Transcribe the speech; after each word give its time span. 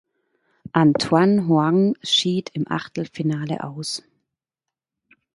Antoine 0.73 1.47
Hoang 1.47 1.89
und 1.89 1.97
schied 2.07 2.49
im 2.55 2.65
Achtelfinale 2.67 3.63
aus. 3.63 4.01